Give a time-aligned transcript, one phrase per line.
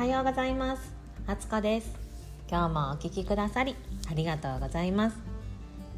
[0.00, 0.94] はようございます。
[1.26, 1.94] あつこです。
[2.50, 3.76] 今日もお聞きくださり
[4.10, 5.16] ありがとうございます。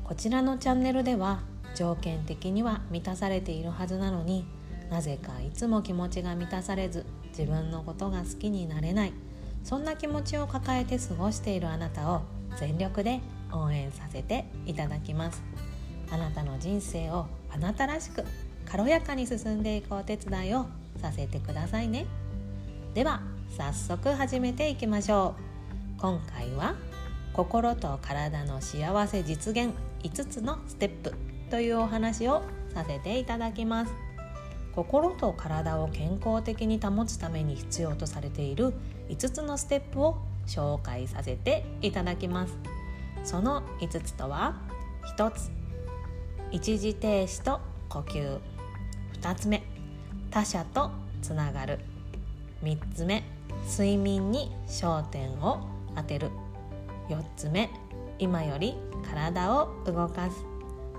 [0.02, 1.38] こちらのチャンネルでは
[1.76, 4.44] 条件的には満たされているはずなのに
[4.90, 9.12] なぜかいつも気持ちが満たされず自分のことが好きになれない。
[9.62, 12.22] そんな気持ちを抱えて過ごしているあなたを
[12.58, 13.20] 全力で
[13.52, 15.44] 応援させていただきます。
[16.10, 18.24] あなたの人生をあなたらしく
[18.66, 20.66] 軽やかに進んでいくお手伝いを
[21.00, 22.06] させてくださいね。
[22.94, 23.22] では
[23.56, 25.34] 早速始めていきましょ
[25.98, 26.00] う。
[26.00, 26.74] 今回は
[27.34, 31.12] 心と体の幸せ実現5つのステップ
[31.50, 33.92] というお話をさせていただきます。
[34.74, 38.72] 心と体を健康的に保つために必要とされている
[39.10, 42.56] 5つのステップを紹介させていただきます。
[43.22, 44.62] その5つとは
[45.18, 45.50] 1つ
[46.50, 47.60] 一時停止と
[47.90, 48.38] 呼吸。
[49.20, 49.62] 2つ目
[50.30, 50.90] 他者と
[51.20, 51.91] つながる。
[52.62, 53.22] 3つ目
[53.68, 56.30] 睡眠に焦点を当てる。
[57.08, 57.70] 4つ目
[58.18, 58.76] 今より
[59.08, 60.44] 体を動かす。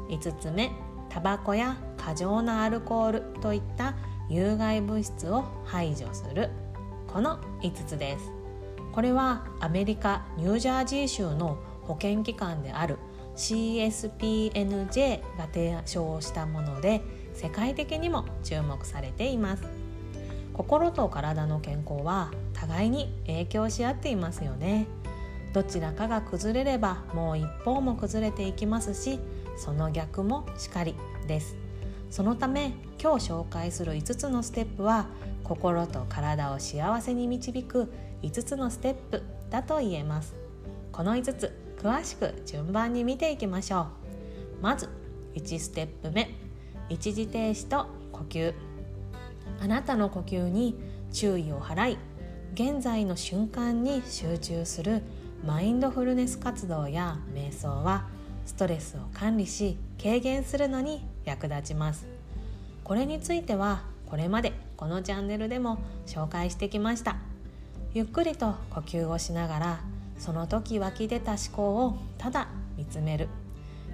[0.09, 0.71] 5つ目
[1.09, 3.95] タバコや過剰なアルコールといった
[4.29, 6.49] 有害物質を排除する。
[7.07, 8.31] この5つです。
[8.91, 12.97] これはアメリカニュージャージー州の保健機関である
[13.35, 17.01] CSPNJ が提唱したもので
[17.33, 19.82] 世界的にも注目されています。
[20.53, 24.87] 心と体の健康は互いに影響し合っていますよね。
[25.53, 29.19] どちらかが崩れればもう一方も崩れていきますし
[29.55, 30.95] その逆もしかり
[31.27, 31.55] です。
[32.09, 35.07] そのため今日紹介する5つのステップは
[35.43, 40.35] 心と体を幸せに導く5つのステップだと言えます。
[40.91, 43.87] この5つ詳しく順番に見ていきましょう。
[44.61, 44.89] まず
[45.35, 46.29] 1ステップ目。
[46.89, 48.72] 一時停止と呼吸。
[49.61, 50.75] あなたの呼吸に
[51.11, 51.97] 注意を払い
[52.53, 55.01] 現在の瞬間に集中する
[55.45, 58.07] マインドフルネス活動や瞑想は
[58.45, 62.05] ストレスを管理し軽減するのに役立ちます。
[62.83, 67.17] これについてはこれまでこのチャンネルでも紹介してきました。
[67.93, 69.79] ゆっくりと呼吸をしながら
[70.17, 72.47] その時湧き出た思考をただ
[72.77, 73.29] 見つめる。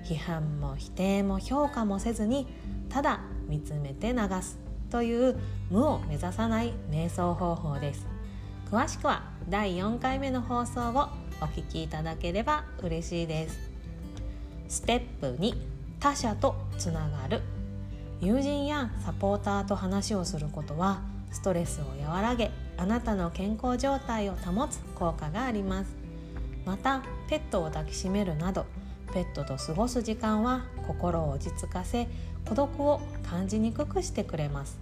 [0.03, 2.47] 批判も否定も評価もせずに
[2.89, 4.68] ただ見つめて流す。
[4.89, 5.37] という
[5.69, 8.05] 無を目指さない瞑想方法です。
[8.71, 11.09] 詳しくは第4回目の放送を
[11.41, 13.59] お聞きいただければ嬉しいです。
[14.67, 15.55] ステップ2
[15.99, 17.41] 他者とつながる。
[18.21, 21.01] 友人やサポーターと話をすることは
[21.31, 25.95] ストレスを和らげあなたの健康状態を保つ効果があります。
[26.65, 28.65] またペットを抱きしめるなど
[29.13, 32.07] ペットと過ごす時間は心を落ち着かせ
[32.47, 34.79] 孤独を感じにくくしてくれます。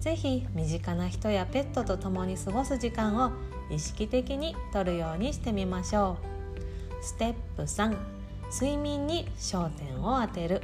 [0.00, 3.32] 是非身近な人やペットと共に過ごす時間を
[3.70, 6.16] 意識的にとるようにしてみましょ
[7.00, 7.04] う。
[7.04, 7.96] ステップ3
[8.52, 10.62] 睡眠に焦点を当てる。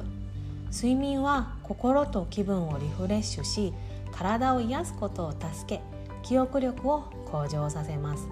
[0.72, 3.72] 睡眠は心と気分をリフレッシュし
[4.12, 5.80] 体を癒すことを助け
[6.22, 8.28] 記憶力を向上させます。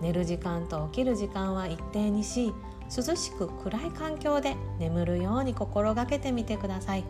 [0.00, 2.52] 寝る時間と起きる時間は一定にし
[2.90, 7.04] 涼しく暗い環境で眠るように心がけてみてください。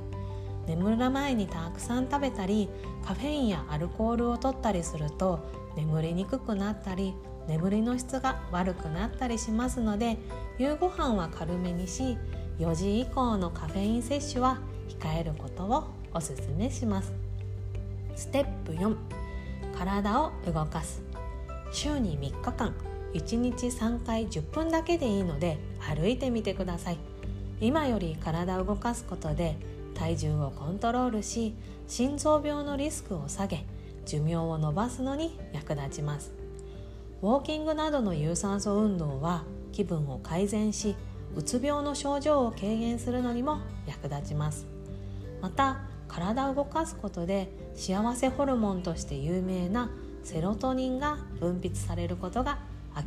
[0.67, 2.69] 眠る前にたくさん食べたり
[3.05, 5.41] カフェインやアルコールを取ったりすると
[5.77, 7.15] 眠りにくくなったり
[7.49, 10.19] 眠りの質が悪くなったりしますので
[10.59, 12.17] 夕ご飯は軽めにし
[12.59, 17.13] 4時以降のカフェイン摂取は控えることをおすすめします。
[18.15, 18.95] ステップ4
[19.77, 21.03] 体を動かす。
[21.73, 22.75] 週に3日間
[23.15, 26.99] 1日3回10分だけでいいので歩いてみてください。
[27.61, 29.57] 今より体を動かすことで
[29.95, 31.55] 体重をコントロールし
[31.87, 33.65] 心臓病のリスクを下げ
[34.05, 36.33] 寿命を延ばすのに役立ちます。
[37.23, 40.97] ウォーキングなどの有酸素運動は気分を改善し
[41.37, 44.67] うつ病の症状を軽減するのにも役立ちます。
[45.41, 49.91] また体を動かすことで幸せホルモンとして有名な
[50.25, 52.59] セロトニンが分泌されることが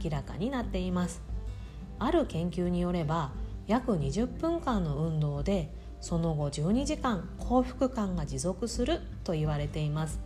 [0.03, 1.21] 明らかになっています。
[1.99, 3.31] ある研究によれば
[3.67, 10.19] 約20分間の運動でその後12時間幸福感が持続すると言われています。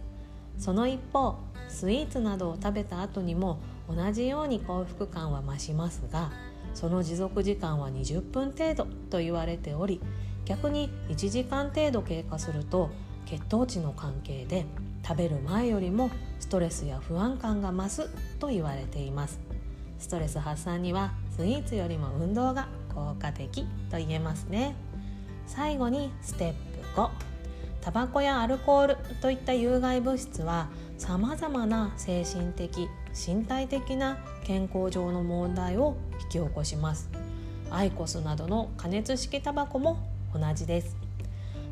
[0.58, 1.38] その一方
[1.70, 6.32] スイーツなどを食べた後にも同じように幸福感は増しますが
[6.74, 10.02] その持続時間は20分程度と言われており
[10.46, 12.90] 逆に1時間程度経過すると
[13.26, 14.66] 血糖値の関係で
[15.08, 16.10] 食べる前よりも
[16.40, 18.10] ストレスや不安感が増す
[18.40, 19.49] と言われています。
[20.00, 24.76] ストレス発散にはスイーツよりも運動が効果的と言えますね。
[25.46, 26.54] 最後にステッ
[26.94, 27.10] プ5
[27.82, 30.68] タバコやアルコールといった有害物質は
[30.98, 37.10] さまざまな精神的身体的な健康上の問題を引き起こします。
[37.72, 40.00] アイコスなどの加熱式タバコも
[40.34, 41.10] 同じです。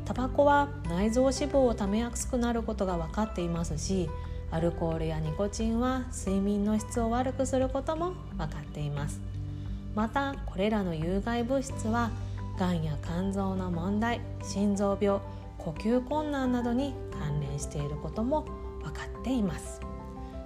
[0.08, 4.08] タバコは内臓脂肪をためやすくなることが分かっていますし
[4.50, 9.20] アルコールやニコチンは睡眠の質を悪くすることも分かっています。
[9.94, 12.10] またこれらの有害物質は
[12.58, 15.20] がんや肝臓の問題心臓病
[15.58, 18.46] 呼吸困難などに関連していることも
[18.82, 19.80] 分かっています。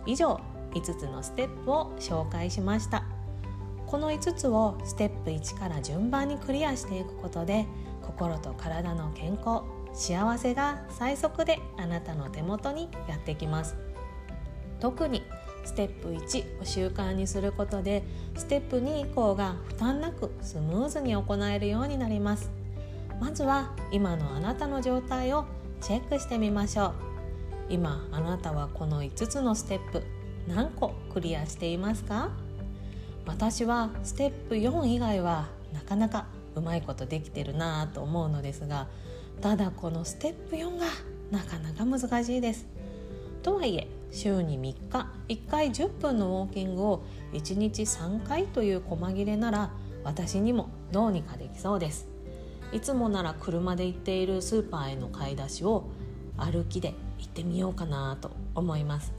[0.06, 0.40] 以上
[0.72, 3.04] 5つのステップを紹介しました。
[3.86, 7.66] この5つをステップ1から順番にクリアしていくことで
[8.00, 9.62] 心と体の健康
[9.92, 13.91] 幸せが最速であなたの手元にやってきます。
[14.82, 15.22] 特に
[15.64, 18.02] ステップ1を習慣にすることで
[18.34, 22.50] ステップ2以降が負担なくスムーズに行えるようになります。
[23.20, 25.44] まずは今のあなたの状態を
[25.80, 26.92] チェックしてみましょう。
[27.70, 30.02] 今あなたはこの5つのステップ
[30.48, 32.30] 何個クリアしていますか？
[33.24, 36.26] 私はステップ4以外はなかなか
[36.56, 38.88] うまいことできてるなぁと思うのですが
[39.40, 40.86] ただこのステップ4が
[41.30, 42.66] なかなか難しいです。
[43.44, 49.70] とはいえ週に3日1回10分のウォーキングを1日3回という細切れなら
[50.04, 52.08] 私にもどうにかできそうです。
[52.72, 55.90] いつもなら車で行っているスーパーへの買い出しを
[56.36, 59.12] 歩きで行ってみようかなと思います。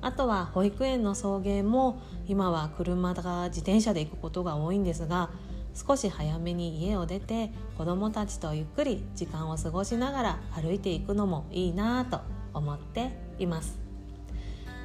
[0.00, 5.30] あとは保育園の送迎も今は車が自転車で行くことが多いんですが
[5.74, 12.20] 少し早めに家を出て子どもたちとゆっくり時間を過ごしながら歩いていくのもいいなと
[12.54, 13.87] 思っています。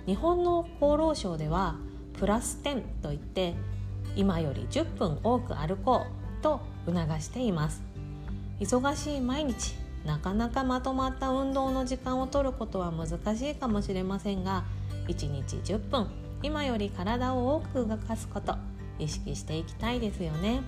[0.06, 1.76] 日本の厚労省では
[2.20, 3.56] プラス10といって
[4.16, 6.06] 今より10分多く歩こ
[6.40, 7.82] うと促しています。
[8.60, 14.64] 忙しい毎日なかなかまとまった運動の時間を取ることは難しいかもしれませんが
[15.08, 16.08] 1日10分
[16.42, 18.56] 今より体を多く動かすこと
[19.00, 20.62] 意識していきたいですよね。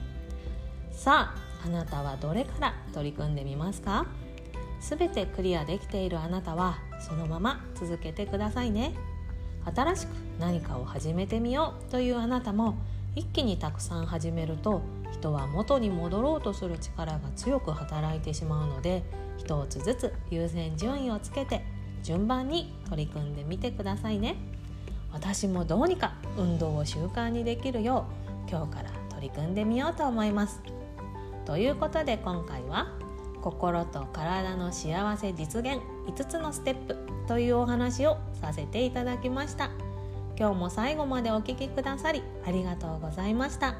[0.91, 4.05] さああなたはどれから取り組んでみますか？
[4.79, 8.93] すべてクリアできているあなたはそのまま続けてくださいね。
[9.73, 10.09] 新しく
[10.39, 12.77] 何かを始めてみようというあなたも
[13.15, 14.81] 一気にたくさん始めると
[15.11, 19.03] 人は元に戻ろうとする力が強く働いてしまうので
[19.37, 21.63] 一つずつ優先順位をつけて
[22.03, 24.35] 順番に取り組んでみてくださいね。
[25.11, 28.05] 私もどうにか運動を習慣にできるよ
[28.47, 30.61] う今日から取り組んでみようと思います。
[31.45, 32.91] ということで今回は
[33.41, 36.97] 心と体の幸せ実現5つのステップ
[37.27, 39.71] というお話をさせていただきました。
[40.37, 43.75] 今日も最後までお聴きくださりありがとうございました。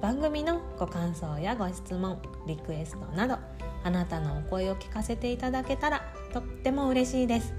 [0.00, 3.38] 番組のご感想やご質問リクエストなど
[3.84, 6.02] あなたのお声を聞かせていただけたら
[6.32, 7.54] とっても嬉しいです。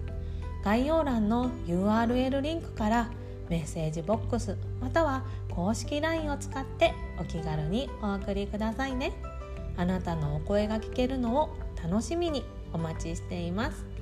[0.63, 3.09] 概要欄の URL リンクから
[3.49, 9.13] メッセージボックスまたは公式 LINE を使ってお気軽にお送りくださいね。
[9.77, 13.92] あなたのお声が聞けるのを楽しみにお待ちしています。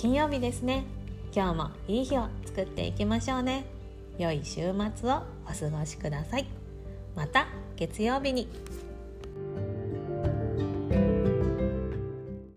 [0.00, 0.84] 金曜日ですね。
[1.30, 3.66] 今日もいい日を作っていきましょうね。
[4.16, 6.46] 良い週末をお過ごしください。
[7.14, 8.48] また月曜日に。